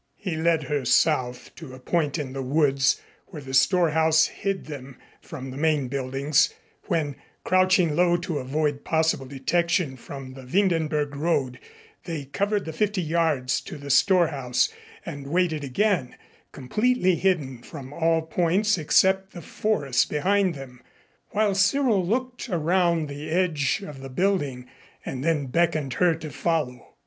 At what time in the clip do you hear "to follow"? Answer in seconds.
26.15-26.95